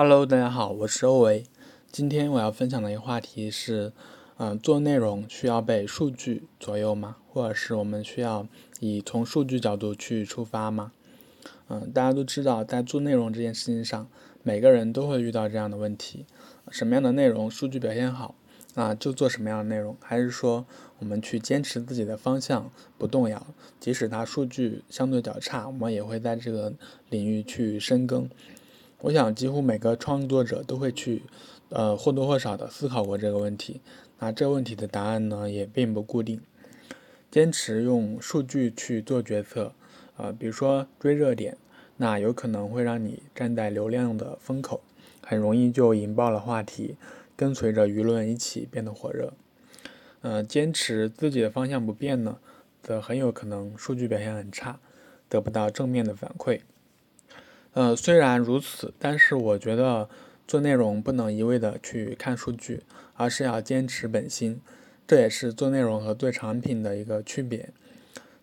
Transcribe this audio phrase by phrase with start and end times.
[0.00, 1.44] Hello，大家好，我是欧维。
[1.90, 3.92] 今天我要分享的一个话题是，
[4.36, 7.16] 嗯，做内容需要被数据左右吗？
[7.28, 8.46] 或者是我们需要
[8.78, 10.92] 以从数据角度去出发吗？
[11.66, 14.08] 嗯，大家都知道，在做内容这件事情上，
[14.44, 16.24] 每个人都会遇到这样的问题：
[16.70, 18.36] 什么样的内容数据表现好，
[18.74, 20.64] 那就做什么样的内容；还是说
[21.00, 23.44] 我们去坚持自己的方向不动摇，
[23.80, 26.72] 即使它数据相对较差，我们也会在这个
[27.10, 28.30] 领域去深耕。
[29.00, 31.22] 我想，几乎每个创作者都会去，
[31.68, 33.80] 呃，或多或少的思考过这个问题。
[34.18, 36.40] 那这问题的答案呢，也并不固定。
[37.30, 39.72] 坚持用数据去做决策，
[40.16, 41.56] 呃，比如说追热点，
[41.98, 44.80] 那有可能会让你站在流量的风口，
[45.24, 46.96] 很容易就引爆了话题，
[47.36, 49.32] 跟随着舆论一起变得火热。
[50.22, 52.38] 呃，坚持自己的方向不变呢，
[52.82, 54.80] 则很有可能数据表现很差，
[55.28, 56.62] 得不到正面的反馈。
[57.78, 60.08] 呃，虽然如此，但是我觉得
[60.48, 62.82] 做内容不能一味的去看数据，
[63.14, 64.60] 而是要坚持本心。
[65.06, 67.68] 这也是做内容和做产品的一个区别。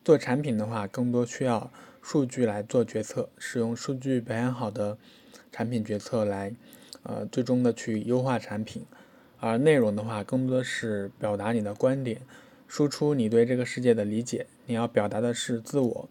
[0.06, 1.70] 做产品的话，更多需要
[2.02, 4.98] 数据来做决策，使用数据表现好的
[5.52, 6.54] 产品决策来，
[7.04, 8.86] 呃，最终的去优化产品。
[9.42, 12.22] 而内容的话，更多的是表达你的观点，
[12.70, 14.48] 输出你对这个世界的理解。
[14.66, 16.08] 你要表达的是自我，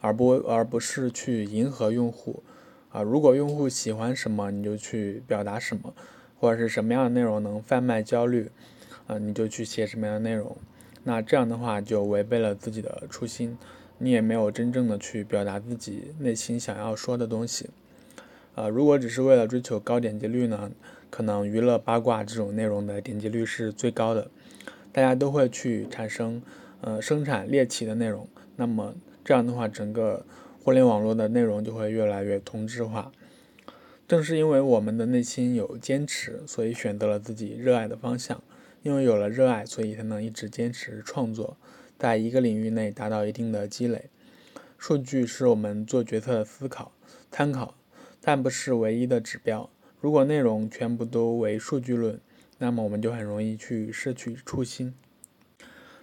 [0.00, 2.42] 而不而不是去迎合用户。
[2.94, 5.92] 啊，如果用户喜欢什么，你就去表达什么，
[6.38, 8.48] 或者是什么样的内容能贩卖焦虑，
[9.08, 10.56] 啊，你就去写什么样的内容。
[11.02, 13.58] 那这样的话就违背了自己的初心，
[13.98, 17.68] 你也没有真正的去表达自己内心想要说的东西。
[18.54, 20.70] 呃，如果只是为了追求高点击率呢，
[21.10, 24.30] 可能娱乐八卦这种内容的点击率是最高的，
[24.92, 26.40] 大家都会去产生
[26.80, 28.28] 呃生产猎奇的内容。
[28.54, 28.94] 那么
[29.24, 30.24] 这样的话，整个。
[30.64, 33.12] 互联网络的内容就会越来越同质化。
[34.08, 38.42] 正是因为我们的内心有坚持，所以选择了自己热爱的方向。
[38.82, 41.58] 因为有了热爱，所以才能一直坚持创作，
[41.98, 44.08] 在一个领域内达到一定的积累。
[44.78, 46.92] 数据是我们做决策的思考
[47.30, 47.74] 参考，
[48.22, 49.68] 但不是唯一的指标。
[50.00, 52.18] 如果内容全部都为数据论，
[52.56, 54.94] 那么我们就很容易去失去初心。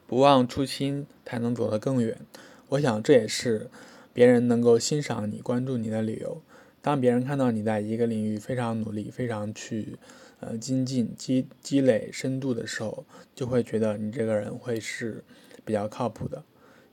[0.05, 2.19] 不忘初心，才能走得更远。
[2.69, 3.67] 我想这也是。
[4.13, 6.41] 别人能够欣赏你、关注你的理由，
[6.81, 9.97] 当别人看到你在一个领域非常努力、非常去
[10.39, 15.23] 呃精进、积积累深度的时候，就会觉得你这个人会是
[15.63, 16.43] 比较靠谱的。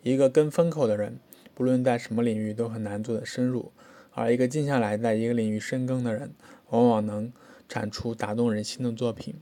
[0.02, 1.18] 一个跟风口的人，
[1.54, 3.72] 不论在什么领域都很难做得深入，
[4.12, 6.32] 而一个静下来在一个领域深耕的人，
[6.70, 7.32] 往往能
[7.68, 9.34] 产出打动人心的作品。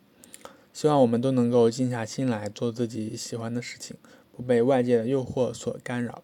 [0.72, 3.96] 希望我们都能够静下心来做自己喜欢的事情，
[4.34, 6.22] 不被外界的诱惑所干扰。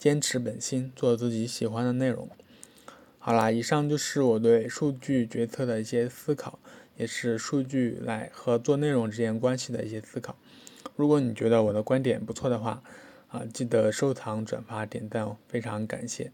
[0.00, 2.26] 坚持本心，做自己喜欢的内容。
[3.18, 6.58] 好啦，以上就是我对数据决策的一些思考，
[6.96, 10.34] 也是数据来和做内容之间关系的一些思考。
[10.96, 12.82] 如果你觉得我的观点不错的话，
[13.28, 16.32] 啊，记得收藏、转发、点赞哦，非常感谢。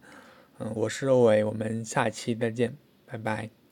[0.59, 3.66] 嗯，我是肉伟，我们下期再见，拜拜。